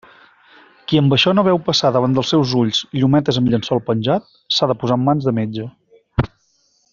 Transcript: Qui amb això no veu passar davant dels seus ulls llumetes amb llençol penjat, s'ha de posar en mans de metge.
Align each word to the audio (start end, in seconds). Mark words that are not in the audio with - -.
Qui 0.91 0.99
amb 1.01 1.11
això 1.17 1.33
no 1.39 1.43
veu 1.47 1.59
passar 1.67 1.91
davant 1.97 2.15
dels 2.17 2.31
seus 2.33 2.53
ulls 2.61 2.79
llumetes 3.01 3.39
amb 3.43 3.53
llençol 3.53 3.83
penjat, 3.91 4.27
s'ha 4.57 4.71
de 4.73 4.79
posar 4.85 4.99
en 5.01 5.05
mans 5.11 5.29
de 5.29 5.35
metge. 5.43 5.69